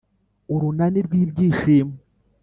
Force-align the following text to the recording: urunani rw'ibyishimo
urunani 0.53 0.99
rw'ibyishimo 1.07 1.95